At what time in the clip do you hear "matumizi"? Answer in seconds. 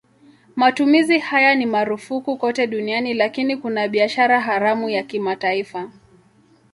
0.55-1.19